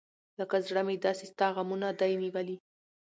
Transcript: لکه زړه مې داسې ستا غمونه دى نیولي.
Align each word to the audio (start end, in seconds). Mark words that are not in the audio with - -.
لکه 0.39 0.55
زړه 0.67 0.81
مې 0.87 0.95
داسې 1.05 1.25
ستا 1.31 1.47
غمونه 1.55 1.87
دى 1.99 2.11
نیولي. 2.21 2.57